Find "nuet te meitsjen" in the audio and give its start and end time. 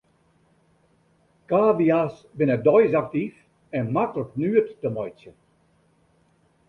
4.45-5.37